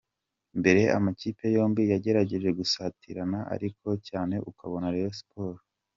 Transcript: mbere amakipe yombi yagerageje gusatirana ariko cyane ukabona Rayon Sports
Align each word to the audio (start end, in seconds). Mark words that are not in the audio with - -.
mbere 0.59 0.81
amakipe 0.97 1.45
yombi 1.55 1.81
yagerageje 1.91 2.49
gusatirana 2.59 3.39
ariko 3.55 3.87
cyane 4.07 4.35
ukabona 4.49 4.93
Rayon 4.93 5.15
Sports 5.19 5.65